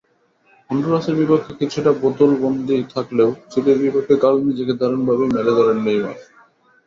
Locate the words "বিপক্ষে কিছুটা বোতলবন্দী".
1.19-2.77